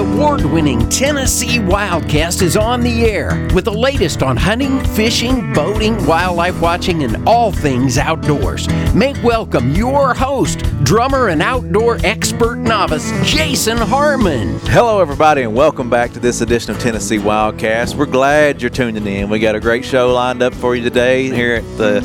[0.00, 5.94] award winning Tennessee Wildcast is on the air with the latest on hunting, fishing, boating,
[6.06, 8.66] wildlife watching, and all things outdoors.
[8.94, 14.58] Make welcome your host, drummer and outdoor expert novice, Jason Harmon.
[14.60, 17.94] Hello, everybody, and welcome back to this edition of Tennessee Wildcast.
[17.94, 19.28] We're glad you're tuning in.
[19.28, 22.00] We got a great show lined up for you today here at the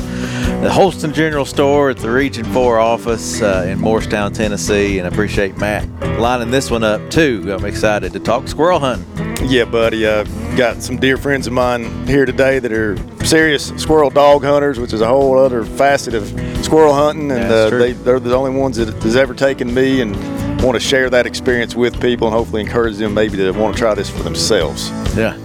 [0.66, 5.10] the Holston General Store at the Region 4 office uh, in Morristown, Tennessee, and I
[5.12, 7.54] appreciate Matt lining this one up too.
[7.56, 9.06] I'm excited to talk squirrel hunting.
[9.48, 10.08] Yeah, buddy.
[10.08, 10.26] I've
[10.56, 14.92] got some dear friends of mine here today that are serious squirrel dog hunters, which
[14.92, 16.26] is a whole other facet of
[16.64, 20.16] squirrel hunting, and uh, they, they're the only ones that has ever taken me and
[20.64, 23.78] want to share that experience with people and hopefully encourage them maybe to want to
[23.78, 24.90] try this for themselves.
[25.16, 25.36] Yeah.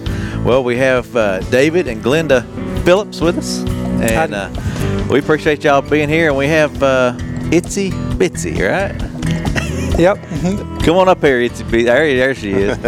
[0.42, 2.42] Well, we have uh, David and Glenda
[2.84, 3.60] Phillips with us,
[4.00, 4.48] and uh,
[5.08, 6.28] we appreciate y'all being here.
[6.28, 7.14] And we have uh,
[7.50, 9.00] Itsy Bitsy, right?
[9.98, 10.82] Yep.
[10.84, 11.84] Come on up here, Itsy Bitsy.
[11.84, 12.78] There, there she is.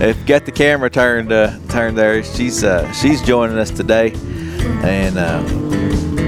[0.00, 4.12] if got the camera turned uh, turned there, she's uh, she's joining us today,
[4.84, 5.42] and uh,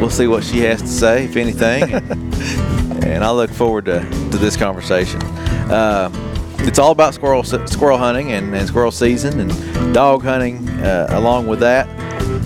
[0.01, 1.93] we'll see what she has to say, if anything.
[3.05, 5.23] and I look forward to, to this conversation.
[5.71, 6.11] Uh,
[6.61, 11.47] it's all about squirrel squirrel hunting and, and squirrel season and dog hunting uh, along
[11.47, 11.89] with that.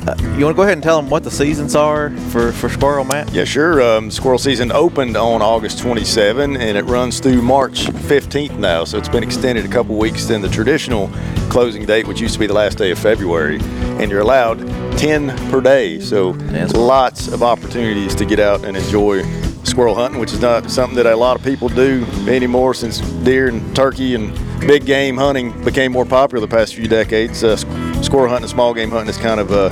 [0.06, 2.70] Uh, you want to go ahead and tell them what the seasons are for, for
[2.70, 3.30] squirrel, Matt?
[3.32, 3.82] Yeah, sure.
[3.82, 8.84] Um, squirrel season opened on August 27, and it runs through March 15th now.
[8.84, 11.10] So it's been extended a couple weeks than the traditional
[11.50, 13.58] closing date, which used to be the last day of February.
[13.60, 14.58] And you're allowed
[14.96, 16.00] 10 per day.
[16.00, 16.30] So
[16.74, 19.22] lots of opportunities to get out and enjoy
[19.64, 23.48] squirrel hunting, which is not something that a lot of people do anymore since deer
[23.48, 24.32] and turkey and
[24.66, 27.44] big game hunting became more popular the past few decades.
[27.44, 27.56] Uh,
[28.02, 29.70] squirrel hunting and small game hunting has kind of uh,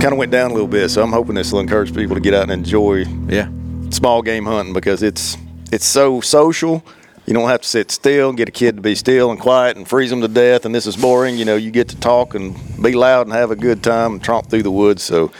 [0.00, 0.88] kind of went down a little bit.
[0.90, 3.48] So I'm hoping this will encourage people to get out and enjoy yeah
[3.90, 5.36] small game hunting because it's
[5.72, 6.84] it's so social.
[7.26, 9.88] You don't have to sit still, get a kid to be still and quiet and
[9.88, 10.66] freeze them to death.
[10.66, 11.38] And this is boring.
[11.38, 14.22] You know, you get to talk and be loud and have a good time and
[14.22, 15.02] tromp through the woods.
[15.02, 15.32] So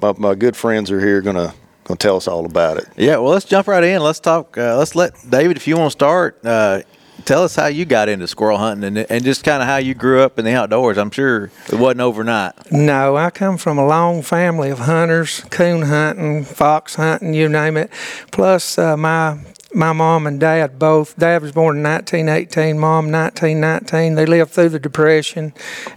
[0.00, 1.52] my, my good friends are here gonna
[1.84, 2.86] gonna tell us all about it.
[2.96, 4.02] Yeah, well, let's jump right in.
[4.02, 4.56] Let's talk.
[4.56, 6.82] Uh, let's let David, if you want to start, uh,
[7.24, 9.94] tell us how you got into squirrel hunting and, and just kind of how you
[9.94, 10.98] grew up in the outdoors.
[10.98, 12.72] I'm sure it wasn't overnight.
[12.72, 17.76] No, I come from a long family of hunters, coon hunting, fox hunting, you name
[17.76, 17.90] it.
[18.30, 19.38] Plus, uh, my
[19.74, 21.16] my mom and dad both.
[21.18, 24.14] Dad was born in 1918, mom 1919.
[24.14, 25.52] They lived through the Depression,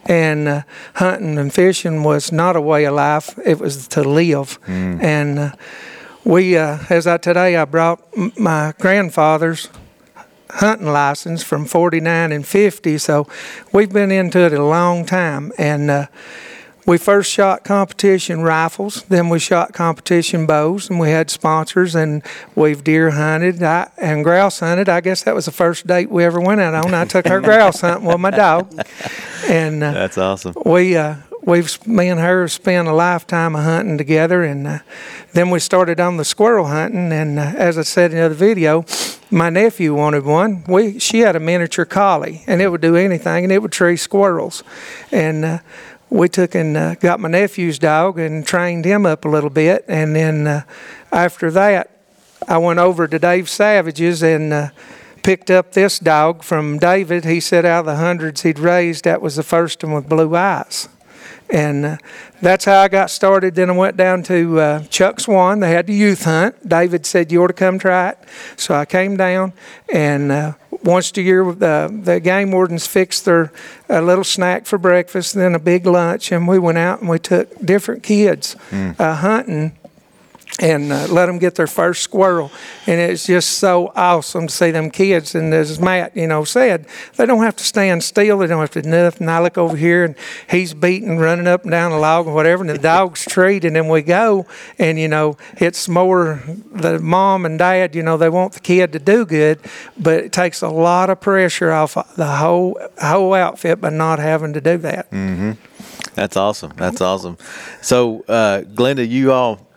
[0.06, 0.62] and uh,
[0.96, 3.38] hunting and fishing was not a way of life.
[3.46, 5.02] It was to live, mm.
[5.02, 5.40] and.
[5.40, 5.52] Uh,
[6.24, 8.00] we, uh, as I today, I brought
[8.38, 9.70] my grandfather's
[10.56, 13.28] hunting license from 49 and 50, so
[13.72, 15.52] we've been into it a long time.
[15.58, 16.08] And uh,
[16.86, 22.24] we first shot competition rifles, then we shot competition bows, and we had sponsors, and
[22.56, 24.90] we've deer hunted I, and grouse hunted.
[24.90, 26.94] I guess that was the first date we ever went out on.
[26.94, 28.74] I took her grouse hunting with my dog,
[29.48, 30.56] and uh, that's awesome.
[30.66, 34.80] We uh, we've me and her spent a lifetime of hunting together, and uh,
[35.34, 37.12] then we started on the squirrel hunting.
[37.12, 38.86] And uh, as I said in the other video,
[39.32, 40.64] my nephew wanted one.
[40.68, 43.98] We she had a miniature collie, and it would do anything, and it would tree
[43.98, 44.64] squirrels,
[45.12, 45.46] and.
[45.46, 45.60] Uh,
[46.12, 49.86] we took and uh, got my nephew's dog and trained him up a little bit,
[49.88, 50.64] and then uh,
[51.10, 51.90] after that,
[52.50, 54.70] I went over to Dave Savage's and uh,
[55.24, 57.24] picked up this dog from David.
[57.24, 60.36] He said out of the hundreds he'd raised, that was the first one with blue
[60.36, 60.90] eyes.
[61.50, 61.98] And uh,
[62.42, 63.56] that's how I got started.
[63.56, 65.60] Then I went down to uh, Chuck Swan.
[65.60, 66.68] They had the youth hunt.
[66.68, 68.20] David said, You ought to come try it.
[68.56, 69.54] So I came down,
[69.94, 73.52] and uh, once a year, uh, the game wardens fixed their
[73.90, 77.20] a little snack for breakfast, then a big lunch, and we went out and we
[77.20, 78.96] took different kids mm.
[78.96, 79.78] hunting
[80.60, 82.52] and uh, let them get their first squirrel.
[82.86, 85.34] And it's just so awesome to see them kids.
[85.34, 86.86] And as Matt, you know, said,
[87.16, 88.40] they don't have to stand still.
[88.40, 89.30] They don't have to do nothing.
[89.30, 90.16] I look over here and
[90.50, 93.64] he's beating, running up and down the log and whatever, and the dog's treat.
[93.66, 94.46] And then we go,
[94.78, 97.96] and you know, it's more the mom and dad.
[97.96, 99.60] You know, they want the kid to do good,
[99.98, 104.54] but it takes a lot of pressure off the whole whole outfit by not having
[104.54, 105.10] to do that.
[105.12, 105.52] Mm-hmm.
[106.14, 106.74] That's awesome.
[106.76, 107.38] That's awesome.
[107.82, 109.71] So, uh, Glenda, you all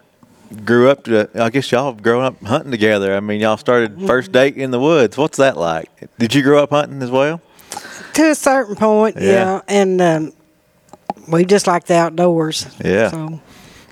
[0.55, 3.15] grew up to I guess y'all have grown up hunting together.
[3.15, 5.17] I mean, y'all started first date in the woods.
[5.17, 5.91] What's that like?
[6.19, 7.41] Did you grow up hunting as well?
[8.15, 9.31] To a certain point, yeah.
[9.31, 9.61] yeah.
[9.67, 10.33] And um,
[11.29, 12.67] we just like the outdoors.
[12.85, 13.11] Yeah.
[13.11, 13.41] So.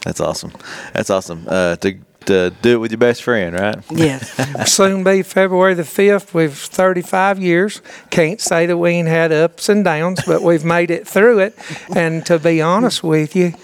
[0.05, 0.53] That's awesome.
[0.93, 1.47] That's awesome.
[1.49, 3.79] Uh, to to do it with your best friend, right?
[3.91, 4.33] Yes.
[4.73, 6.33] Soon be February the 5th.
[6.33, 7.83] We've 35 years.
[8.11, 11.59] Can't say that we ain't had ups and downs, but we've made it through it.
[11.95, 13.55] And to be honest with you,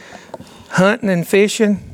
[0.71, 1.88] hunting and fishing,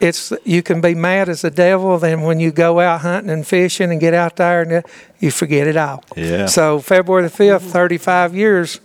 [0.00, 1.98] it's you can be mad as the devil.
[1.98, 4.84] Then when you go out hunting and fishing and get out there and
[5.20, 6.02] you forget it all.
[6.16, 6.46] Yeah.
[6.46, 8.80] So February the fifth, thirty-five years,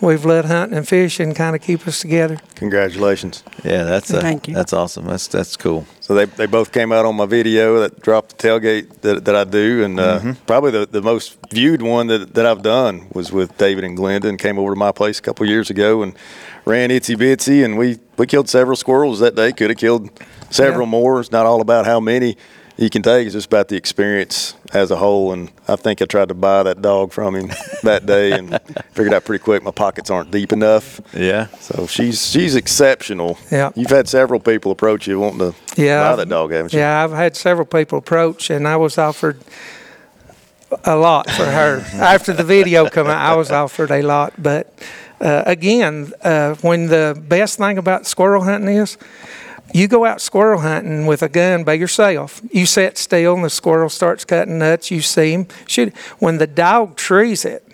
[0.00, 2.38] we've let hunting and fishing kind of keep us together.
[2.56, 3.42] Congratulations.
[3.64, 4.54] Yeah, that's a, Thank you.
[4.54, 5.06] that's awesome.
[5.06, 5.86] That's that's cool.
[6.00, 9.34] So they, they both came out on my video that dropped the tailgate that, that
[9.34, 10.32] I do, and uh, Mm-hmm.
[10.46, 14.24] probably the, the most viewed one that, that I've done was with David and Glenda,
[14.24, 16.14] and came over to my place a couple years ago and
[16.64, 19.52] ran itsy bitsy, and we, we killed several squirrels that day.
[19.52, 20.10] Could have killed
[20.50, 20.90] several Yeah.
[20.90, 21.20] more.
[21.20, 22.36] It's not all about how many
[22.78, 25.32] you can take; it's just about the experience as a whole.
[25.32, 27.50] And I think I tried to buy that dog from him
[27.82, 28.58] that day, and
[28.92, 31.00] figured out pretty quick my pockets aren't deep enough.
[31.12, 31.48] Yeah.
[31.60, 33.36] So she's she's exceptional.
[33.50, 33.70] Yeah.
[33.74, 36.78] You've had several people approach you wanting to Yeah, buy I've- that dog, haven't you?
[36.78, 39.38] Yeah, I've had several people approach, and I was offered
[40.84, 41.80] a lot for her.
[41.94, 44.34] After the video come out, I was offered a lot.
[44.38, 44.72] But
[45.20, 48.98] uh, again, uh, when the best thing about squirrel hunting is,
[49.72, 52.40] you go out squirrel hunting with a gun by yourself.
[52.50, 54.90] You sit still, and the squirrel starts cutting nuts.
[54.90, 55.46] You see him.
[55.66, 55.96] Shoot.
[56.18, 57.64] When the dog trees it,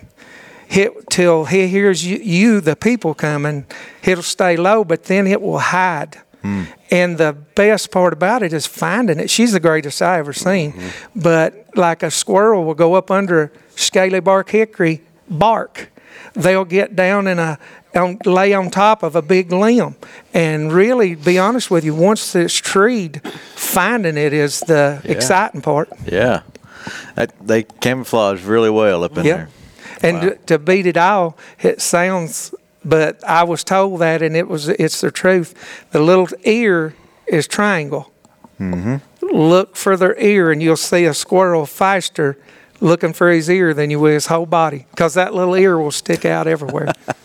[0.67, 3.65] hit till he hears you, you, the people coming,
[4.03, 6.21] it'll stay low, but then it will hide.
[6.41, 6.63] Hmm.
[6.91, 9.29] And the best part about it is finding it.
[9.29, 10.73] She's the greatest I ever seen.
[10.73, 11.19] Mm-hmm.
[11.19, 15.91] But like a squirrel will go up under a scaly bark hickory bark.
[16.33, 17.57] They'll get down in a
[17.95, 19.95] on, lay on top of a big limb.
[20.33, 23.21] And really, be honest with you, once it's treed,
[23.55, 25.89] finding it is the exciting part.
[26.05, 26.41] Yeah.
[27.15, 29.37] That, they camouflage really well up in Yep.
[29.37, 29.49] there.
[30.01, 32.53] And to, to beat it all, it sounds.
[32.83, 35.55] But I was told that, and it was it's the truth.
[35.91, 36.93] The little ear
[37.25, 38.11] is triangle.
[38.59, 38.97] Mm-hmm.
[39.35, 42.37] Look for their ear, and you'll see a squirrel faster
[42.81, 45.91] looking for his ear than you will his whole body, because that little ear will
[45.91, 46.91] stick out everywhere.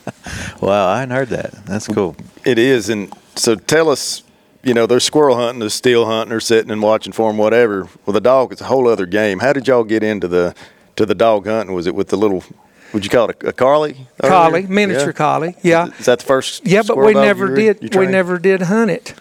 [0.61, 1.65] Wow, I hadn't heard that.
[1.65, 2.15] That's cool.
[2.45, 4.23] It is, and so tell us,
[4.63, 7.89] you know, they're squirrel hunting, they're still hunting, they're sitting and watching for them, whatever.
[8.05, 9.39] Well, the dog is a whole other game.
[9.39, 10.55] How did y'all get into the
[10.97, 11.75] to the dog hunting?
[11.75, 12.45] Was it with the little?
[12.93, 14.07] Would you call it a, a collie?
[14.23, 14.69] collie, earlier?
[14.69, 15.13] miniature Yeah.
[15.13, 15.87] collie, yeah.
[15.99, 16.67] Is that the first?
[16.67, 17.95] Yeah, but we never did.
[17.97, 19.15] we never did hunt it.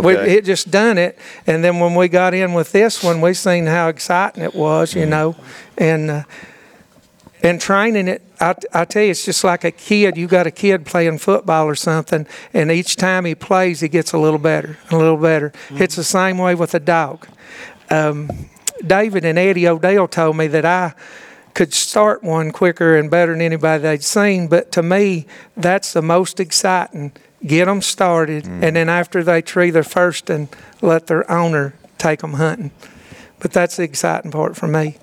[0.00, 0.34] We, Okay.
[0.36, 3.66] it just done it, and then when we got in with this one, we seen
[3.66, 5.36] how exciting it was, you know,
[5.78, 6.22] and uh,
[7.42, 8.22] and training it.
[8.40, 10.16] I, I tell you, it's just like a kid.
[10.16, 14.12] You got a kid playing football or something, and each time he plays, he gets
[14.12, 15.50] a little better, a little better.
[15.50, 15.82] Mm-hmm.
[15.82, 17.26] It's the same way with a dog.
[17.90, 18.48] Um,
[18.86, 20.94] David and Eddie Odell told me that I
[21.54, 24.48] could start one quicker and better than anybody they'd seen.
[24.48, 25.26] But to me,
[25.56, 27.12] that's the most exciting.
[27.46, 30.48] Get them started, and then after they tree their first, and
[30.80, 32.70] let their owner take them hunting.
[33.38, 34.96] But that's the exciting part for me.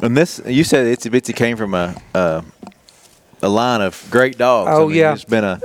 [0.00, 2.44] And this, you said Itsy Bitsy came from a a,
[3.42, 4.70] a line of great dogs.
[4.72, 5.12] Oh, I mean, yeah.
[5.12, 5.60] it's been a,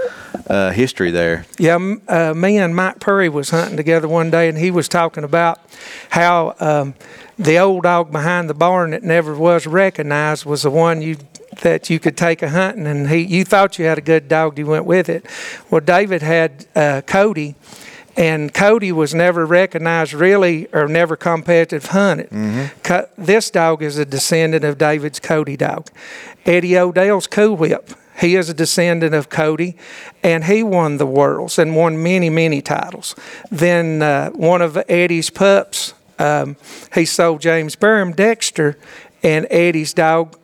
[0.47, 1.45] a history there.
[1.57, 1.75] Yeah,
[2.07, 5.59] uh, me and Mike Purry was hunting together one day, and he was talking about
[6.09, 6.95] how um,
[7.37, 11.17] the old dog behind the barn that never was recognized was the one you
[11.61, 14.57] that you could take a hunting, and he you thought you had a good dog,
[14.57, 15.25] you went with it.
[15.69, 17.55] Well, David had uh, Cody.
[18.15, 22.29] And Cody was never recognized really or never competitive hunted.
[22.83, 25.87] Co- this dog is a descendant of David's Cody dog.
[26.45, 27.89] Eddie Odell's Cool Whip.
[28.19, 29.75] He is a descendant of Cody,
[30.21, 33.15] and he won the Worlds and won many, many titles.
[33.49, 36.55] Then uh, one of Eddie's pups, um,
[36.93, 38.77] he sold James Burham Dexter,
[39.23, 40.37] and Eddie's dog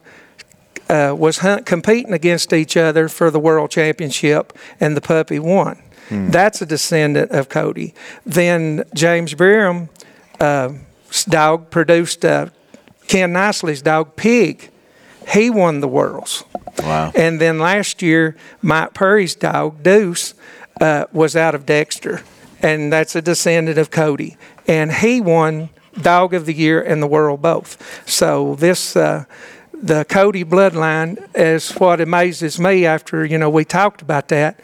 [0.90, 5.82] uh, was hunt, competing against each other for the world championship, and the puppy won.
[6.32, 7.94] That's a descendant of Cody.
[8.26, 9.90] Then James Burham
[10.40, 10.74] uh,
[11.28, 12.48] dog produced uh,
[13.08, 14.72] Ken Nicely's dog Pig.
[15.32, 16.44] He won the worlds.
[16.80, 17.12] Wow.
[17.16, 20.34] And then last year, Mike Purry's dog, Deuce,
[20.82, 22.24] uh, was out of Dexter.
[22.62, 24.38] And that's a descendant of Cody.
[24.68, 25.70] And he won
[26.02, 27.78] Dog of the Year and the World both.
[28.10, 29.26] So this, uh,
[29.82, 34.60] the Cody bloodline is what amazes me after, you know, we talked about that,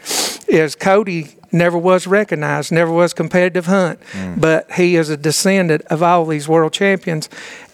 [0.48, 4.40] is Cody never was recognized, never was competitive hunt, mm.
[4.40, 7.28] but he is a descendant of all these world champions.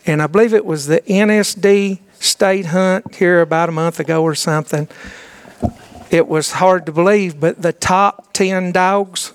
[0.06, 4.34] And I believe it was the NSD state hunt here about a month ago or
[4.34, 4.88] something.
[6.10, 9.32] It was hard to believe, but the top 10 dogs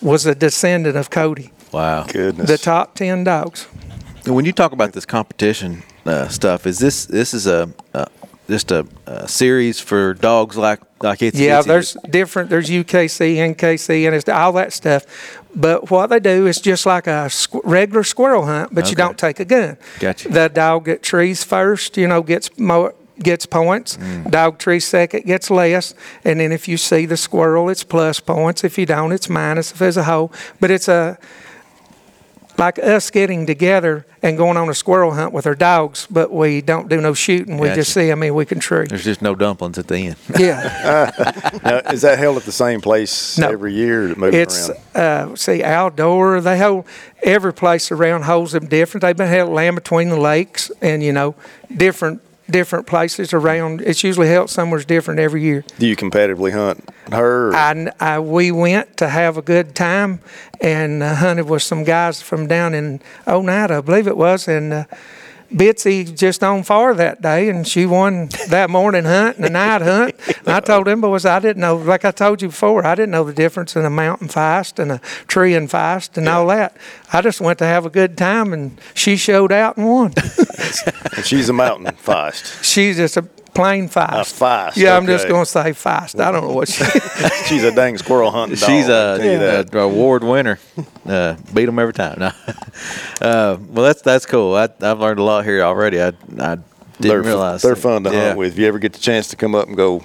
[0.00, 1.52] was a descendant of Cody.
[1.72, 2.04] Wow.
[2.04, 2.48] Goodness.
[2.48, 3.64] The top 10 dogs.
[4.26, 8.06] When you talk about this competition uh, stuff, is this this is a uh,
[8.48, 11.66] just a, a series for dogs like like Itsy Yeah, Bitsy?
[11.66, 12.50] there's different.
[12.50, 15.06] There's UKC, NKC, and it's all that stuff.
[15.54, 19.18] But what they do is just like a squ- regular squirrel hunt, but you don't
[19.18, 19.76] take a gun.
[20.00, 20.28] Gotcha.
[20.28, 23.96] The dog that trees first, you know, gets more gets points.
[23.98, 24.30] Mm.
[24.30, 25.94] Dog tree second gets less.
[26.24, 28.64] And then if you see the squirrel, it's plus points.
[28.64, 30.32] If you don't, it's minus if there's a hole.
[30.58, 31.18] But it's a
[32.58, 36.60] like us getting together and going on a squirrel hunt with our dogs, but we
[36.60, 37.58] don't do no shooting.
[37.58, 38.86] We just see them and we can tree.
[38.88, 40.16] There's just no dumplings at the end.
[40.38, 41.10] Yeah,
[41.64, 43.48] Now, is that held at the same place No.
[43.50, 44.12] every year?
[44.12, 45.32] Or it it's around?
[45.32, 46.40] uh, see outdoor.
[46.40, 46.86] They hold
[47.22, 49.02] every place around holds them different.
[49.02, 51.34] They've been held land between the lakes and you know
[51.74, 53.80] different different places around.
[53.82, 55.64] It's usually held somewhere different every year.
[55.78, 57.48] Do you competitively hunt her?
[57.50, 60.20] or- I, I- we went to have a good time
[60.60, 64.72] and uh, hunted with some guys from down in Oneida, I believe it was, and
[64.72, 64.84] uh,
[65.52, 69.82] Bitsy just on far that day, and she won that morning hunt and the night
[69.82, 70.14] hunt.
[70.38, 73.10] And I told them boys I didn't know, like I told you before, I didn't
[73.10, 76.76] know the difference in a mountain feist and a treeing feist and all that.
[77.12, 80.14] I just went to have a good time, and she showed out and won.
[81.14, 82.62] And she's a mountain feist.
[82.64, 84.38] She's just a plain fast.
[84.38, 86.18] feist, Yeah, I'm just going to say fast.
[86.18, 86.84] I don't know what she.
[87.46, 88.68] She's a dang squirrel hunting dog.
[88.68, 90.58] She's I a, can tell you a award winner.
[91.06, 92.18] Uh, beat them every time.
[92.18, 92.32] No.
[93.20, 94.54] Uh, well, that's that's cool.
[94.54, 96.00] I, I've learned a lot here already.
[96.00, 96.64] I, I didn't
[96.98, 98.26] they're, realize they're fun to Yeah.
[98.28, 98.52] hunt with.
[98.52, 100.02] If you ever get the chance to come up and go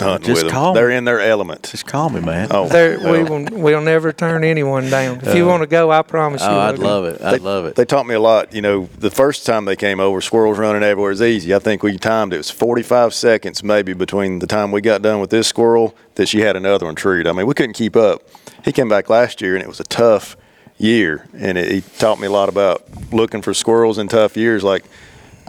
[0.00, 0.80] Uh, hunting Just with call them, me.
[0.80, 1.68] they're in their element.
[1.70, 2.48] Just call me, man.
[2.50, 3.24] Oh, There, we well.
[3.26, 5.20] will we'll never turn anyone down.
[5.22, 6.48] If you uh, want to go, I promise you.
[6.48, 6.82] Oh, we'll I'd go.
[6.82, 7.22] love it.
[7.22, 7.76] I'd love it.
[7.76, 8.52] They taught me a lot.
[8.52, 11.54] You know, the first time they came over, squirrels running everywhere is easy.
[11.54, 12.36] I think we timed it.
[12.36, 16.26] It was 45 seconds maybe between the time we got done with this squirrel that
[16.28, 17.26] she had another one treed.
[17.28, 18.22] I mean, we couldn't keep up.
[18.64, 20.36] He came back last year and it was a tough
[20.76, 21.28] year.
[21.34, 22.82] And it, he taught me a lot about
[23.12, 24.64] looking for squirrels in tough years.
[24.64, 24.84] Like,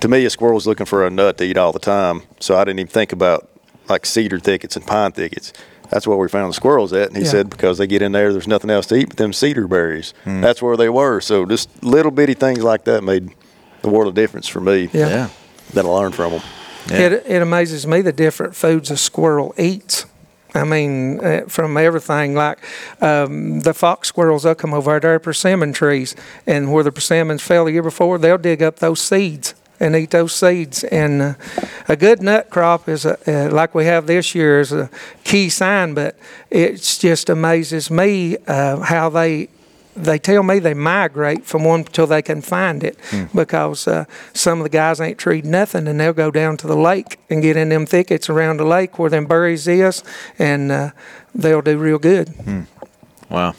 [0.01, 2.21] to me, a squirrel's looking for a nut to eat all the time.
[2.39, 3.49] So I didn't even think about
[3.89, 5.53] like cedar thickets and pine thickets.
[5.89, 7.09] That's where we found the squirrels at.
[7.09, 7.29] And he Yeah.
[7.29, 10.13] said because they get in there, there's nothing else to eat but them cedar berries.
[10.25, 11.21] That's where they were.
[11.21, 13.29] So just little bitty things like that made
[13.81, 14.89] the world of difference for me.
[14.91, 15.09] Yeah.
[15.09, 15.27] yeah.
[15.73, 16.41] That I learned from them.
[16.89, 16.97] Yeah.
[16.99, 20.05] It, it amazes me the different foods a squirrel eats.
[20.53, 22.59] I mean, uh, from everything like
[23.01, 26.15] um, the fox squirrels, they'll come over to our persimmon trees,
[26.47, 30.11] and where the persimmons fell the year before, they'll dig up those seeds and eat
[30.11, 30.83] those seeds.
[30.85, 31.33] And uh,
[31.87, 34.89] a good nut crop is a, uh, like we have this year is a
[35.23, 36.17] key sign, but
[36.49, 39.49] it just amazes me uh, how they
[39.95, 42.97] they tell me they migrate from one till they can find it
[43.33, 44.03] because uh,
[44.33, 47.41] some of the guys ain't treating nothing and they'll go down to the lake and
[47.41, 50.03] get in them thickets around the lake where them berries is
[50.37, 50.91] and uh,
[51.33, 52.67] they'll do real good.
[53.29, 53.55] Wow.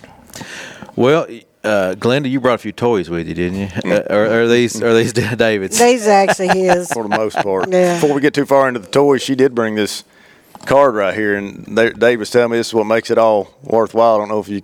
[0.95, 1.27] Well,
[1.67, 3.93] uh, Glenda, you brought a few toys with you, didn't you?
[3.93, 5.79] Uh, are, are these are these David's?
[5.79, 6.91] These actually his.
[6.93, 7.69] for the most part.
[7.77, 8.01] Yeah.
[8.01, 10.05] Before we get too far into the toys, she did bring this
[10.65, 13.55] card right here, and they, Dave was telling me this is what makes it all
[13.63, 14.15] worthwhile.
[14.15, 14.63] I don't know if you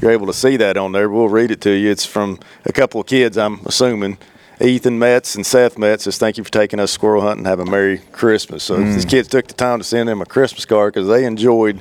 [0.00, 1.08] you're able to see that on there.
[1.08, 1.90] We'll read it to you.
[1.90, 4.18] It's from a couple of kids, I'm assuming.
[4.60, 7.44] Ethan Metz and Seth Metz says, "Thank you for taking us squirrel hunting.
[7.44, 8.94] Have a Merry Christmas." So mm.
[8.94, 11.80] these kids took the time to send them a Christmas card because they enjoyed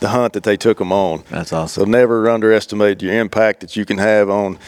[0.00, 1.22] the hunt that they took them on.
[1.30, 1.68] That's awesome.
[1.68, 1.90] So awesome.
[1.90, 4.58] never underestimate your impact that you can have on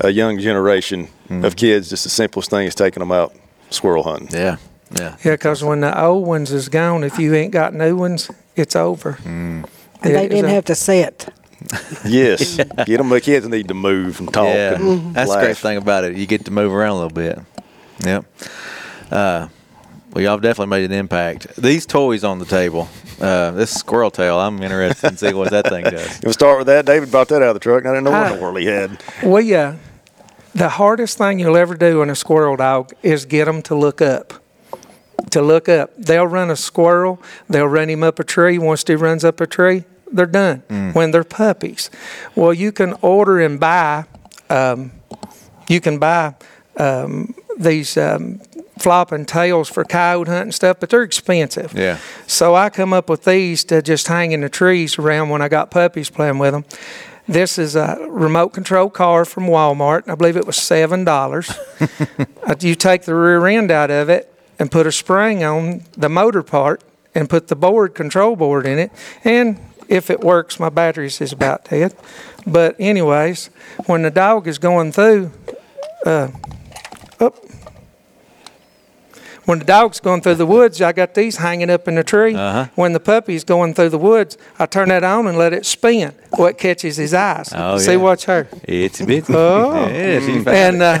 [0.00, 1.44] a young generation mm.
[1.44, 1.90] of kids.
[1.90, 3.34] Just the simplest thing is taking them out
[3.70, 4.28] squirrel hunting.
[4.32, 4.56] Yeah.
[4.98, 5.16] Yeah.
[5.24, 8.76] Yeah, because when the old ones is gone, if you ain't got new ones, it's
[8.76, 9.14] over.
[9.24, 9.66] Mm.
[10.02, 11.28] And they didn't have to sit.
[12.04, 13.08] Yes, get them.
[13.08, 14.46] The kids need to move and talk.
[14.46, 15.44] Yeah, and that's the laugh.
[15.44, 16.16] great thing about it.
[16.16, 17.38] You get to move around a little bit.
[18.04, 18.24] Yep.
[19.10, 19.48] Uh,
[20.12, 21.56] well, y'all have definitely made an impact.
[21.56, 22.88] These toys on the table.
[23.20, 24.38] Uh, this squirrel tail.
[24.38, 26.20] I'm interested in seeing what that thing does.
[26.24, 26.84] We'll start with that.
[26.84, 27.84] David brought that out of the truck.
[27.84, 29.02] and I didn't know what in the world he had.
[29.22, 29.76] Well, yeah.
[30.54, 34.02] the hardest thing you'll ever do in a squirrel dog is get them to look
[34.02, 34.34] up.
[35.30, 35.92] To look up.
[35.96, 38.58] They'll run a squirrel, they'll run him up a tree.
[38.58, 41.90] Once he runs up a tree, they're done when they're puppies.
[42.34, 44.04] Well, you can order and buy,
[44.50, 44.92] um,
[45.68, 46.34] you can buy
[46.76, 48.40] um, these um,
[48.78, 51.72] flopping tails for coyote hunting stuff, but they're expensive.
[51.74, 51.98] Yeah.
[52.26, 55.48] So I come up with these to just hang in the trees around when I
[55.48, 56.64] got puppies playing with them.
[57.28, 60.08] This is a remote control car from Walmart.
[60.08, 61.50] I believe it was seven dollars.
[62.44, 66.08] Uh, you take the rear end out of it and put a spring on the
[66.08, 66.82] motor part
[67.14, 68.90] and put the board control board in it.
[69.22, 71.94] And if it works, my batteries is about dead.
[72.46, 73.50] But anyways,
[73.86, 75.30] when the dog is going through,
[76.04, 76.28] uh,
[77.20, 77.36] up,
[79.44, 82.34] when the dog's going through the woods, I got these hanging up in the tree.
[82.34, 82.68] Uh-huh.
[82.76, 86.14] When the puppy's going through the woods, I turn that on and let it spin.
[86.30, 87.52] What catches his eyes?
[87.54, 87.96] Oh, See, yeah.
[87.96, 88.48] watch her.
[88.64, 89.28] It's a bit.
[89.28, 89.72] Oh.
[89.92, 90.98] Yeah, And uh,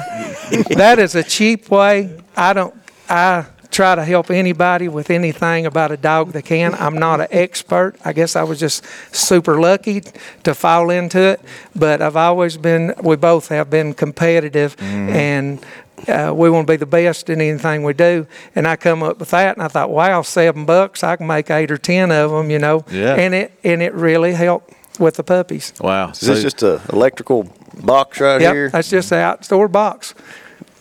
[0.76, 2.18] that is a cheap way.
[2.36, 2.74] I don't.
[3.08, 6.74] I try to help anybody with anything about a dog they can.
[6.74, 7.96] I'm not an expert.
[8.04, 10.02] I guess I was just super lucky
[10.44, 11.40] to fall into it.
[11.74, 12.94] But I've always been.
[13.02, 15.64] We both have been competitive, and
[16.06, 18.26] uh, we want to be the best in anything we do.
[18.54, 21.50] And I come up with that, and I thought, wow, seven bucks, I can make
[21.50, 22.50] eight or ten of them.
[22.50, 22.84] You know.
[22.90, 23.14] Yeah.
[23.14, 25.72] And it and it really helped with the puppies.
[25.80, 26.10] Wow.
[26.10, 27.50] Is this just a electrical
[27.82, 28.68] box right Yep, here?
[28.68, 30.14] that's just the outdoor box.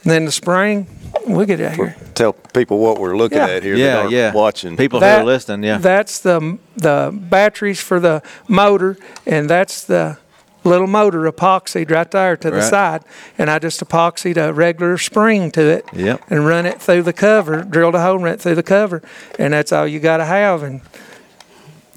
[0.04, 0.88] And then the spring,
[1.28, 1.96] we get out here.
[2.16, 3.48] Tell people what we're looking Yeah.
[3.48, 3.76] at here.
[3.76, 4.34] that yeah, aren't yeah.
[4.34, 4.78] Watching.
[4.78, 5.64] people who are listening.
[5.64, 5.78] Yeah.
[5.78, 10.18] That's the the batteries for the motor, and that's the
[10.64, 12.64] little motor epoxied right there to the Right.
[12.70, 13.02] side.
[13.38, 16.22] And I just epoxied a regular spring to it Yep.
[16.30, 19.02] and run it through the cover, drilled a hole and run it through the cover,
[19.40, 20.62] and that's all you got to have.
[20.64, 20.82] And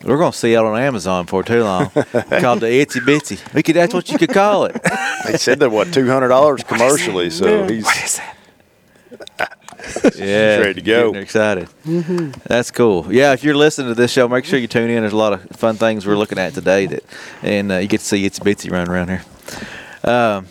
[0.02, 1.86] We're gonna see it on Amazon for too long.
[1.90, 3.38] Called the itsy bitsy.
[3.54, 3.74] We could.
[3.76, 4.76] That's what you could call it.
[5.26, 8.33] They said they're what two hundred dollars commercially, so he's what is that?
[10.16, 11.08] Yeah, ready to go.
[11.10, 11.68] getting excited.
[12.46, 13.12] That's cool.
[13.12, 15.00] Yeah, if you're listening to this show, make sure you tune in.
[15.02, 17.02] There's a lot of fun things we're looking at today that,
[17.42, 19.24] and uh, you get to see Itsy Bitsy running around here.
[20.04, 20.46] Um,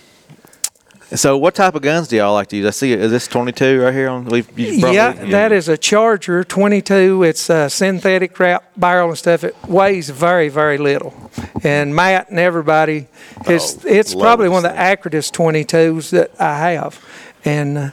[1.16, 2.66] so, what type of guns do y'all like to use?
[2.66, 2.92] I see.
[2.94, 4.26] Is this 22 right here on?
[4.26, 7.24] We've, you brought Yeah, me- that is a Charger 22.
[7.24, 9.44] It's a synthetic wrap barrel and stuff.
[9.44, 11.14] It weighs very, very little.
[11.64, 13.08] And Matt and everybody,
[13.48, 17.04] it's Oh, it's probably one of the accurate 22s that I have.
[17.46, 17.92] And uh,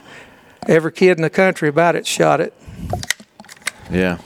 [0.67, 2.53] every kid in the country about it shot it.
[3.91, 4.17] Yeah.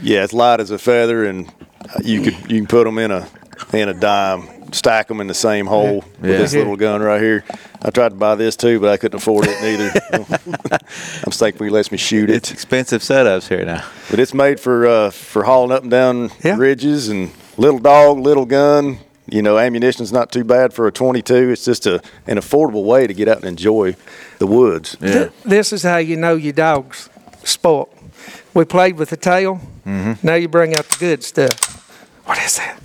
[0.00, 1.52] yeah, it's light as a feather, and
[2.02, 3.28] you could you can put them in a
[3.72, 6.38] in a dime, stack them in the same hole with Yeah.
[6.38, 7.44] this little gun right here.
[7.84, 9.92] I tried to buy this too, but I couldn't afford it neither.
[11.24, 12.54] I'm thankful he lets me shoot It's it.
[12.54, 13.84] expensive setups here now.
[14.10, 16.56] But it's made for uh, for hauling up and down Yeah.
[16.56, 18.98] ridges and little dog, little gun.
[19.26, 21.50] You know, ammunition's not too bad for a 22.
[21.50, 23.96] It's just a an affordable way to get out and enjoy
[24.38, 24.96] the woods.
[25.00, 25.12] Yeah.
[25.12, 27.08] Th- this is how you know your dog's
[27.44, 27.88] spoiled.
[28.54, 29.60] We played with the tail.
[29.86, 30.26] Mm-hmm.
[30.26, 31.78] Now you bring out the good stuff.
[32.26, 32.78] What is that?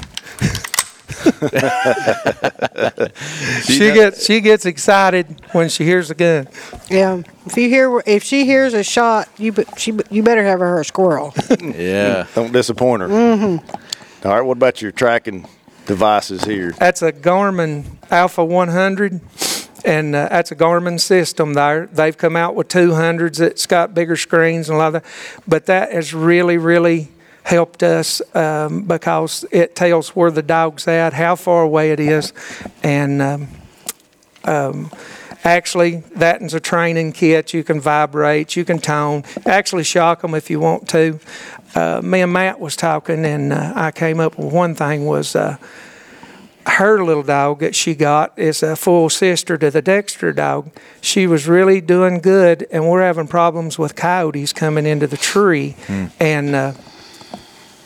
[3.66, 6.48] she gets she gets excited when she hears the gun.
[6.90, 7.22] Yeah.
[7.46, 10.80] If you hear, if she hears a shot, you be- she you better have her
[10.80, 11.34] a squirrel.
[11.60, 12.28] Yeah.
[12.36, 13.08] Don't disappoint her.
[13.08, 14.28] Mm-hmm.
[14.28, 15.48] All right, what about your tracking
[15.88, 16.72] devices here?
[16.72, 19.20] That's a Garmin Alpha 100,
[19.84, 21.54] and uh, that's a Garmin system.
[21.54, 25.06] There, they've come out with 200s that's got bigger screens and a lot of that,
[25.48, 27.10] but that has really, really
[27.44, 32.34] helped us um, because it tells where the dog's at, how far away it is,
[32.84, 33.48] and um,
[34.44, 34.92] um,
[35.44, 37.54] actually that is a training kit.
[37.54, 41.20] You can vibrate, you can tone, actually shock them if you want to.
[41.78, 45.36] Uh, me and Matt was talking, and uh, I came up with one thing was.
[45.36, 45.58] Uh,
[46.66, 50.70] her little dog that she got is a full sister to the Dexter dog.
[51.00, 55.78] She was really doing good, and we're having problems with coyotes coming into the tree
[56.20, 56.74] and uh,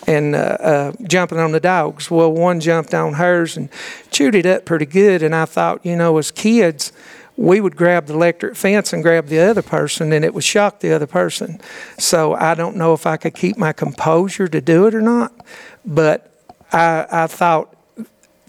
[0.07, 2.09] and uh, uh, jumping on the dogs.
[2.09, 3.69] Well, one jumped on hers and
[4.09, 5.21] chewed it up pretty good.
[5.21, 6.91] And I thought, you know, as kids,
[7.37, 10.79] we would grab the electric fence and grab the other person, and it would shock
[10.81, 11.59] the other person.
[11.97, 15.33] So I don't know if I could keep my composure to do it or not,
[15.85, 16.31] but
[16.71, 17.75] I, I thought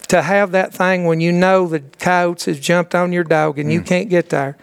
[0.08, 3.72] to have that thing when you know the coyotes has jumped on your dog and
[3.72, 3.86] you Mm.
[3.86, 4.56] can't get there,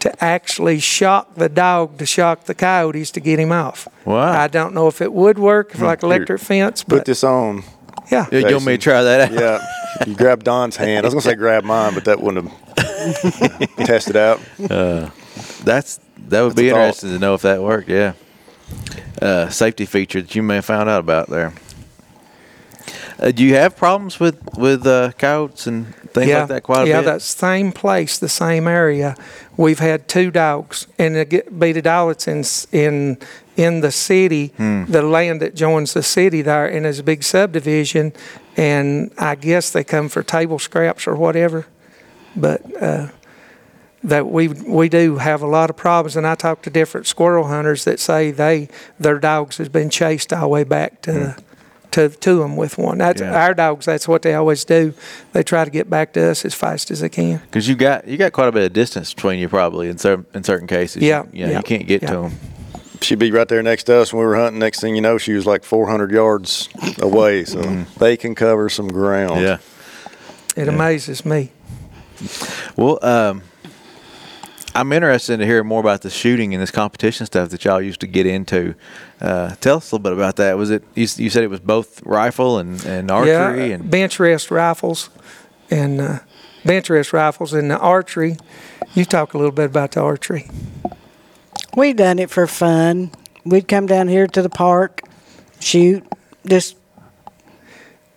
[0.00, 3.86] to actually shock the dog to shock the coyotes to get him off.
[4.04, 4.32] Wow.
[4.32, 7.62] I don't know if it would work if like electric fence, Put this on.
[8.10, 8.26] yeah.
[8.32, 9.32] Yeah, you want me to try that out?
[9.32, 9.66] Yeah,
[10.06, 11.04] you grab Don's hand.
[11.04, 12.95] I was gonna say grab mine, but that wouldn't have
[13.84, 14.40] tested out.
[14.58, 16.80] That's that would That's be a thought.
[16.80, 17.88] interesting to know if that worked.
[17.88, 18.14] Yeah.
[19.20, 21.52] Uh, safety feature that you may have found out about there.
[23.18, 26.86] Uh, do you have problems with with uh, coyotes and things yeah, like that quite
[26.86, 27.06] a yeah, bit?
[27.06, 29.16] that same place, the same area.
[29.56, 32.44] We've had two dogs, and it get, be the dog that's in
[32.78, 33.18] in
[33.56, 34.84] in the city, Hmm.
[34.84, 38.12] the land that joins the city there, and there's a big subdivision,
[38.56, 41.64] and I guess they come for table scraps or whatever,
[42.36, 42.82] but.
[42.82, 43.08] Uh,
[44.04, 47.48] that we we do have a lot of problems, and I talk to different squirrel
[47.48, 48.68] hunters that say they
[49.00, 51.34] their dogs has been chased all the way back to
[51.92, 52.98] to to them with one.
[52.98, 53.34] That's Yeah.
[53.34, 53.84] our dogs.
[53.86, 54.94] That's what they always do.
[55.32, 57.38] They try to get back to us as fast as they can.
[57.46, 60.24] Because you got you got quite a bit of distance between you probably in certain
[60.34, 61.02] in certain cases.
[61.02, 62.10] Yeah, You, know, yeah, you can't get yeah.
[62.12, 62.32] to them.
[63.00, 64.60] She'd be right there next to us when we were hunting.
[64.60, 66.68] Next thing you know, she was like 400 yards
[67.00, 67.60] away, so
[67.98, 69.40] they can cover some ground.
[69.40, 69.58] Yeah.
[70.54, 71.50] It amazes me.
[72.76, 73.42] Well, um,
[74.76, 78.00] I'm interested to hear more about the shooting and this competition stuff that y'all used
[78.00, 78.74] to get into.
[79.20, 80.58] Uh, tell us a little bit about that.
[80.58, 84.20] Was it you, you said it was both rifle and, and archery yeah, and bench
[84.20, 85.08] rest rifles,
[85.70, 86.18] and uh,
[86.64, 88.36] bench rest rifles and the archery.
[88.94, 90.46] You talk a little bit about the archery.
[91.74, 93.12] we done it for fun.
[93.46, 95.00] We'd come down here to the park,
[95.58, 96.06] shoot,
[96.46, 96.76] just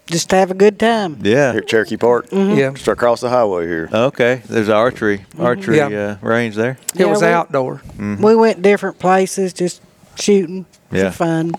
[0.09, 1.17] just have a good time.
[1.21, 1.51] yeah.
[1.51, 3.89] Here at Cherokee Park, Yeah, just across the highway here.
[3.91, 5.93] Okay, there's an archery archery Mm-hmm.
[5.93, 6.17] Yeah.
[6.21, 6.77] uh, range there.
[6.93, 7.81] it Yeah, was we- outdoor.
[7.97, 9.81] We went different places, just
[10.15, 11.11] shooting Yeah.
[11.11, 11.51] for fun.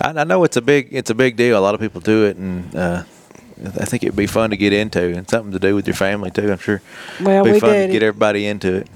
[0.00, 1.58] I, I know it's a big it's a big deal.
[1.58, 3.02] A lot of people do it, and uh,
[3.80, 6.30] I think it'd be fun to get into and something to do with your family
[6.30, 6.50] too.
[6.52, 6.80] I'm sure.
[7.20, 8.88] Well, it'd be we fun did to get everybody into it.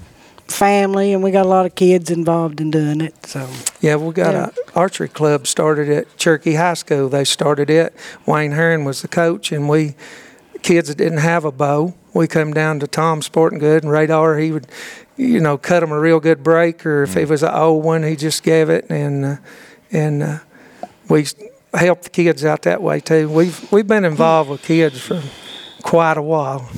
[0.49, 3.15] Family, and we got a lot of kids involved in doing it.
[3.27, 3.47] So
[3.81, 4.49] Yeah, we got Yeah.
[4.75, 7.09] a archery club started at Cherokee High School.
[7.09, 7.95] They started it.
[8.27, 9.95] Wayne Heron was the coach, and we
[10.63, 14.39] kids that didn't have a bow, we come down to Tom Sporting Good and Radar.
[14.39, 14.67] He would,
[15.17, 18.03] you know, cut them a real good break, or if it was an old one,
[18.03, 19.37] he just gave it, and uh,
[19.93, 20.39] and uh,
[21.09, 21.27] we
[21.75, 23.29] helped the kids out that way too.
[23.29, 25.23] We've we've been involved with kids for
[25.83, 26.69] quite a while.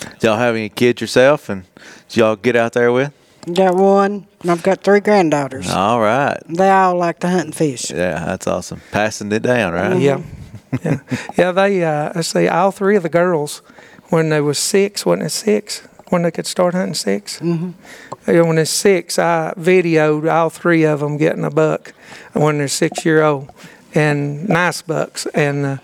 [0.00, 1.64] Do y'all have any kids yourself, and
[2.08, 3.12] do y'all get out there with?
[3.54, 4.26] got one.
[4.42, 5.70] and I've got three granddaughters.
[5.70, 6.36] All right.
[6.48, 7.90] They all like to hunt and fish.
[7.90, 8.80] Yeah, that's awesome.
[8.90, 9.98] Passing it down, right?
[9.98, 10.20] Yeah,
[10.84, 11.00] yeah,
[11.36, 11.52] yeah.
[11.52, 13.62] They, uh, I see, all three of the girls,
[14.10, 15.86] when they was six, wasn't it six?
[16.10, 17.70] When they could start hunting 6 Mm-hmm.
[18.46, 21.92] When they're six, I videoed all three of them getting a buck
[22.32, 23.50] when they're six year old,
[23.94, 25.76] and nice bucks, and uh,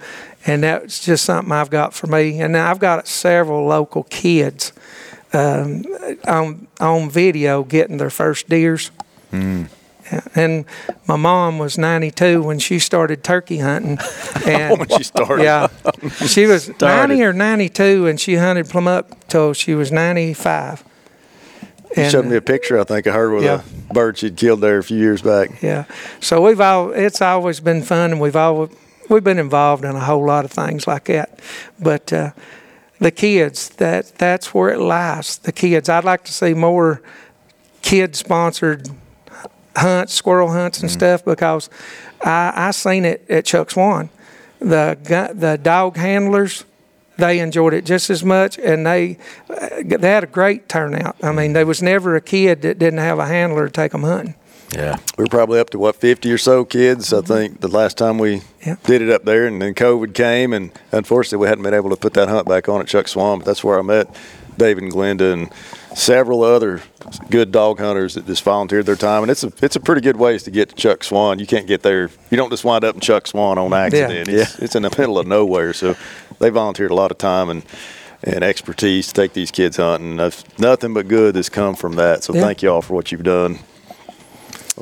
[0.47, 2.41] and that's just something I've got for me.
[2.41, 4.73] And I've got several local kids
[5.33, 5.85] um,
[6.27, 8.91] on on video getting their first deers.
[9.33, 10.65] Yeah, And
[11.09, 13.99] my mom was 92 when she started turkey hunting.
[14.47, 15.43] And When she started.
[15.43, 15.69] Yeah.
[16.27, 17.09] She was Started.
[17.15, 20.85] 90 or 92 and she hunted plumb up till she was 95.
[21.97, 23.63] You showed me a picture, I think, of her with Yeah.
[23.91, 25.63] a bird she'd killed there a few years back.
[25.63, 25.85] Yeah.
[26.21, 28.69] So we've all it's always been fun and we've all
[29.09, 31.39] we've been involved in a whole lot of things like that.
[31.79, 32.33] But uh,
[32.99, 35.39] the kids, that that's where it lies.
[35.39, 35.89] The kids.
[35.89, 37.03] I'd like to see more
[37.83, 38.89] kid sponsored
[39.77, 40.93] hunts, squirrel hunts and mm.
[40.93, 41.69] stuff because
[42.23, 44.11] I I seen it at Chuck Swan.
[44.61, 44.97] The
[45.35, 46.65] the dog handlers
[47.17, 51.17] they enjoyed it just as much and they uh, they had a great turnout.
[51.23, 54.03] I mean, there was never a kid that didn't have a handler to take them
[54.03, 54.35] hunting.
[54.73, 54.97] Yeah.
[55.17, 57.13] We were probably up to what 50 or so kids.
[57.13, 57.27] I mm-hmm.
[57.27, 58.77] think the last time we Yeah.
[58.85, 61.97] did it up there, and then COVID came, and unfortunately we hadn't been able to
[61.97, 63.39] put that hunt back on at Chuck Swan.
[63.39, 64.09] But that's where I met
[64.57, 65.51] David and Glenda and
[65.97, 66.81] several other
[67.31, 69.23] good dog hunters that just volunteered their time.
[69.23, 71.39] And it's a it's a pretty good ways to get to Chuck Swan.
[71.39, 72.11] You can't get there.
[72.31, 74.29] You don't just wind up in Chuck Swan on accident.
[74.29, 74.43] Yeah.
[74.43, 75.73] It's, it's in the middle of nowhere.
[75.73, 75.95] So
[76.39, 77.65] they volunteered a lot of time and.
[78.27, 80.17] And expertise to take these kids hunting.
[80.17, 82.25] That's- Nothing but good has come from that.
[82.25, 82.41] So Yeah.
[82.41, 83.59] thank you all for what you've done.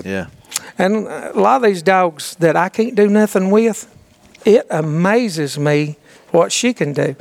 [0.05, 0.27] Yeah.
[0.79, 3.93] And a lot of these dogs that I can't do nothing with,
[4.45, 5.97] it amazes me
[6.31, 7.17] what she can do.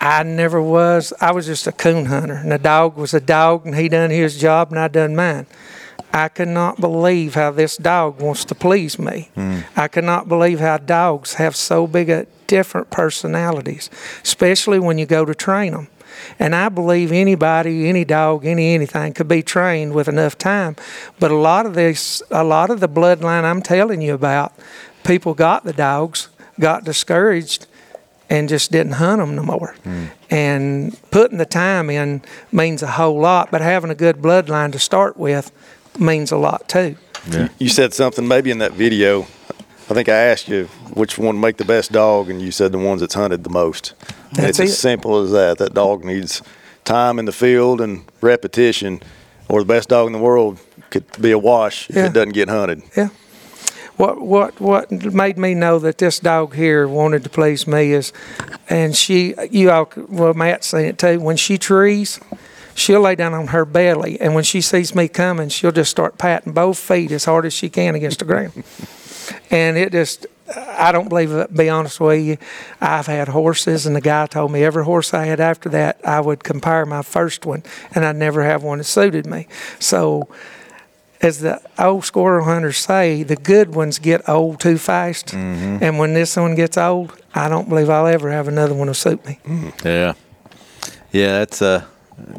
[0.00, 3.66] I never was, I was just a coon hunter, and the dog was a dog,
[3.66, 5.46] and he done his job, and I done mine.
[6.12, 9.30] I cannot believe how this dog wants to please me.
[9.34, 9.60] Hmm.
[9.76, 13.90] I cannot believe how dogs have so big a different personalities,
[14.22, 15.88] especially when you go to train them.
[16.38, 20.76] And I believe anybody, any dog, any anything could be trained with enough time.
[21.18, 24.52] But a lot of this, a lot of the bloodline I'm telling you about,
[25.04, 26.28] people got the dogs,
[26.58, 27.66] got discouraged,
[28.30, 29.74] and just didn't hunt them no more.
[29.84, 30.04] Hmm.
[30.30, 34.78] And putting the time in means a whole lot, but having a good bloodline to
[34.78, 35.50] start with
[35.98, 36.96] means a lot too.
[37.58, 39.26] You said something maybe in that video.
[39.90, 42.78] I think I asked you which one make the best dog, and you said the
[42.78, 43.94] ones that's hunted the most.
[44.30, 45.56] And That's it's as simple as that.
[45.58, 46.42] That dog needs
[46.84, 49.00] time in the field and repetition,
[49.48, 52.48] or the best dog in the world could be a wash if it doesn't get
[52.50, 52.82] hunted.
[52.96, 53.08] Yeah.
[53.96, 58.12] What what what made me know that this dog here wanted to please me is,
[58.68, 61.18] and she you all well Matt's seen it too.
[61.18, 62.20] When she trees,
[62.74, 66.16] she'll lay down on her belly, and when she sees me coming, she'll just start
[66.18, 68.62] patting both feet as hard as she can against the ground.
[69.50, 70.26] and it just
[70.78, 71.54] I don't believe it.
[71.54, 72.38] Be honest with you,
[72.80, 76.20] I've had horses, and the guy told me every horse I had after that I
[76.20, 77.62] would compare my first one,
[77.94, 79.46] and I'd never have one that suited me.
[79.78, 80.28] So
[81.20, 85.28] as the old squirrel hunters say, the good ones get old too fast.
[85.28, 85.82] Mm-hmm.
[85.82, 88.94] And when this one gets old, I don't believe I'll ever have another one to
[88.94, 89.38] suit me.
[89.44, 89.84] Mm.
[89.84, 90.14] Yeah.
[91.10, 91.84] Yeah, that's uh,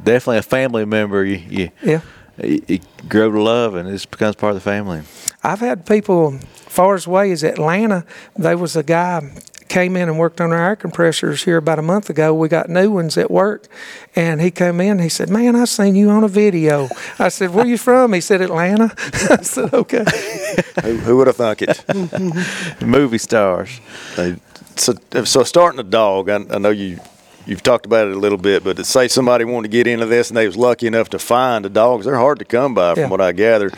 [0.03, 2.01] definitely a family member you, you, Yeah.
[2.43, 5.01] You, you grow to love and it becomes part of the family.
[5.43, 8.05] I've had people far as away as Atlanta.
[8.37, 9.31] There was a guy
[9.69, 12.33] came in and worked on our air compressors here about a month ago.
[12.33, 13.67] We got new ones at work,
[14.15, 14.99] and he came in.
[14.99, 18.21] He said, "Man, I seen you on a video." I said, "Where you from?" He
[18.21, 18.93] said, "Atlanta."
[19.29, 20.03] I said, "Okay."
[20.81, 22.81] who, who would have thunk it?
[22.81, 23.79] Movie stars.
[24.15, 24.37] They-
[24.75, 24.93] so,
[25.25, 26.99] so starting a dog, I, I know you
[27.45, 30.05] you've talked about it a little bit, but to say somebody wanted to get into
[30.05, 32.93] this and they was lucky enough to find the dogs, they're hard to come by,
[32.93, 33.09] from Yeah.
[33.09, 33.71] what I gather.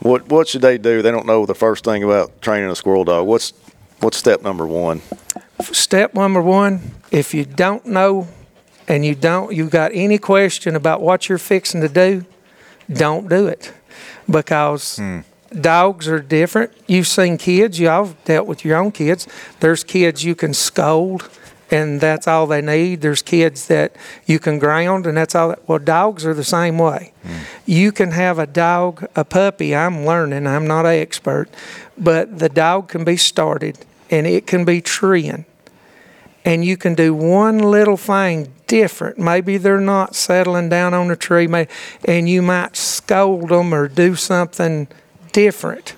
[0.00, 1.02] What what should they do?
[1.02, 3.26] They don't know the first thing about training a squirrel dog.
[3.26, 3.52] What's
[4.00, 5.00] what's step number one?
[5.72, 8.28] step number one if you don't know
[8.88, 12.24] and you don't you got any question about what you're fixing to do
[12.92, 13.72] don't do it
[14.30, 15.20] because hmm.
[15.58, 19.26] dogs are different you've seen kids y'all dealt with your own kids
[19.60, 21.28] there's kids you can scold
[21.70, 23.00] and that's all they need.
[23.00, 25.54] There's kids that you can ground, and that's all.
[25.66, 27.12] Well, dogs are the same way.
[27.24, 27.38] Mm.
[27.66, 29.74] You can have a dog, a puppy.
[29.74, 30.46] I'm learning.
[30.46, 31.48] I'm not an expert,
[31.98, 33.78] but the dog can be started,
[34.10, 35.44] and it can be treeing,
[36.44, 39.18] and you can do one little thing different.
[39.18, 41.48] Maybe they're not settling down on the tree,
[42.04, 44.88] and you might scold them or do something
[45.32, 45.94] different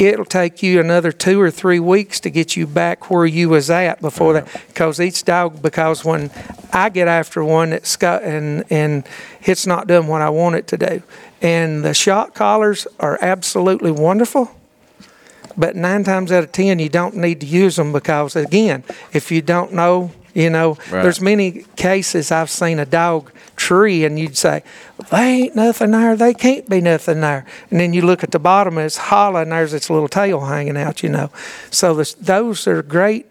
[0.00, 3.68] it'll take you another two or three weeks to get you back where you was
[3.68, 4.48] at before that.
[4.68, 6.30] Because each dog, because when
[6.72, 9.06] I get after one that's got and and
[9.42, 11.02] it's not done what I want it to do,
[11.42, 14.50] and the shock collars are absolutely wonderful.
[15.56, 19.30] But nine times out of ten, you don't need to use them because, again, if
[19.30, 21.02] you don't know, you know, Right.
[21.02, 24.62] there's many cases I've seen a dog tree and you'd say,
[25.10, 27.44] they ain't nothing there, they can't be nothing there.
[27.70, 30.76] And then you look at the bottom, it's hollow and there's its little tail hanging
[30.76, 31.30] out, you know.
[31.70, 33.26] So this, those are great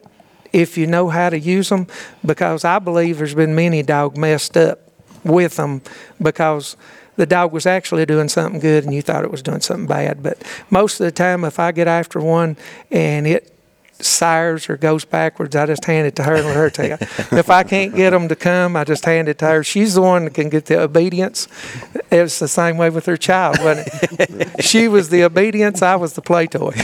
[0.53, 1.87] if you know how to use them
[2.25, 4.79] because I believe there's been many dog messed up
[5.23, 5.81] with them
[6.21, 6.75] because
[7.17, 10.23] the dog was actually doing something good and you thought it was doing something bad.
[10.23, 12.55] But most of the time, if I get after one
[12.91, 13.53] and it
[14.01, 17.01] sires or goes backwards, I just hand it to her and let her take it.
[17.33, 19.63] if I can't get them to come, I just hand it to her.
[19.63, 21.47] She's the one that can get the obedience.
[22.11, 23.87] It's the same way with her child, wasn't
[24.19, 24.63] it?
[24.63, 26.75] she was the obedience, I was the play toy.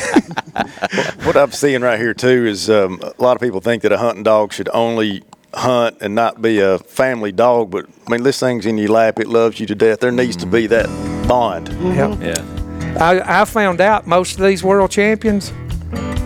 [1.26, 3.98] What I'm seeing right here too is um, a lot of people think that a
[3.98, 5.24] hunting dog should only
[5.54, 7.72] hunt and not be a family dog.
[7.72, 10.00] But I mean, this thing's in your lap; it loves you to death.
[10.00, 10.86] There needs to be that
[11.28, 11.70] bond.
[11.70, 12.22] Yep.
[12.22, 12.98] Yeah.
[13.00, 15.52] I, I found out most of these world champions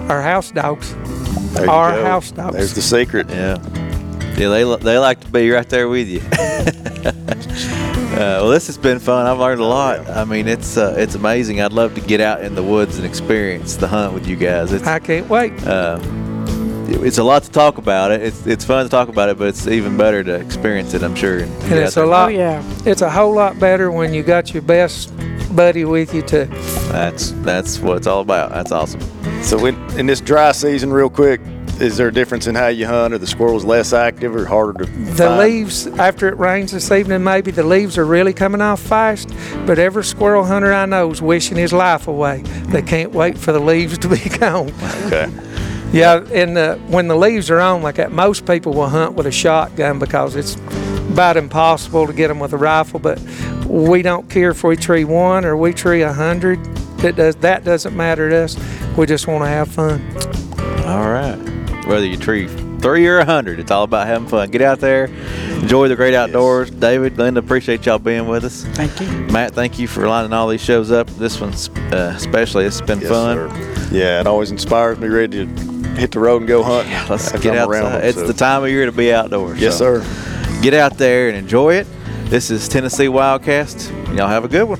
[0.10, 0.94] are house dogs.
[1.54, 2.06] There you Our go.
[2.06, 2.56] house dogs.
[2.56, 3.30] There's the secret.
[3.30, 3.58] Yeah.
[4.38, 6.22] Yeah, they, they like to be right there with you.
[6.32, 7.12] uh,
[8.42, 9.26] well, this has been fun.
[9.28, 10.10] I've learned a lot.
[10.10, 11.62] I mean, it's uh, it's amazing.
[11.62, 14.72] I'd love to get out in the woods and experience the hunt with you guys.
[14.72, 15.52] It's I can't wait.
[15.68, 16.00] uh,
[16.92, 18.22] it's a lot to talk about it.
[18.22, 21.04] It's it's fun to talk about it, but it's even better to experience it.
[21.04, 21.40] I'm sure.
[21.40, 22.06] And And it's a there.
[22.06, 22.34] Oh lot.
[22.34, 22.64] yeah.
[22.86, 25.12] It's a whole lot better when you got your best
[25.56, 26.46] buddy with you too.
[26.92, 28.52] That's that's what it's all about.
[28.52, 29.02] That's awesome.
[29.42, 31.42] So in, in this dry season, real quick,
[31.80, 33.14] is there a difference in how you hunt?
[33.14, 35.40] Are the squirrels less active or harder to The find?
[35.40, 39.30] leaves, after it rains this evening, maybe the leaves are really coming off fast.
[39.66, 42.42] But every squirrel hunter I know is wishing his life away.
[42.68, 44.72] They can't wait for the leaves to be gone.
[45.06, 45.32] Okay.
[45.92, 49.26] Yeah, and uh, when the leaves are on like that, most people will hunt with
[49.26, 50.56] a shotgun because it's
[51.10, 53.00] about impossible to get them with a rifle.
[53.00, 53.20] But
[53.66, 56.60] we don't care if we tree one or we tree a hundred.
[57.04, 58.58] It does that doesn't matter to us.
[58.98, 60.02] We just want to have fun.
[60.86, 61.38] All right.
[61.88, 62.48] Whether you tree
[62.80, 64.50] three or a hundred, it's all about having fun.
[64.52, 65.06] Get out there,
[65.62, 66.70] enjoy the great outdoors.
[66.70, 68.64] David, Glenda, appreciate y'all being with us.
[68.74, 69.08] Thank you.
[69.32, 71.08] Matt, thank you for lining all these shows up.
[71.12, 72.66] This one's uh, especially.
[72.66, 73.50] It's been Yes, fun.
[73.50, 73.90] sir.
[73.92, 75.64] Yeah, it always inspires me ready to
[75.96, 76.88] hit the road and go hunt.
[76.88, 77.82] Yeah, Let's get I'm outside.
[77.84, 78.28] around it's so.
[78.28, 79.60] the time of year to be outdoors.
[79.60, 80.62] Yes, so sir.
[80.62, 81.88] Get out there and enjoy it.
[82.26, 84.16] This is Tennessee Wildcast.
[84.16, 84.80] Y'all have a good one.